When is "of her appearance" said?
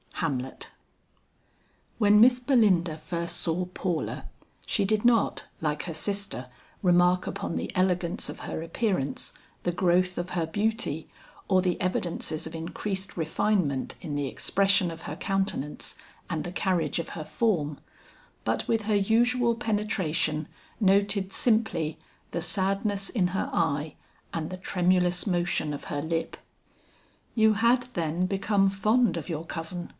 8.29-9.33